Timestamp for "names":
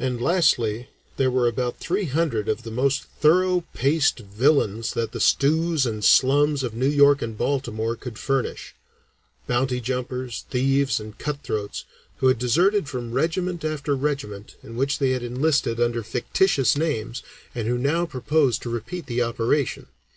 16.76-17.22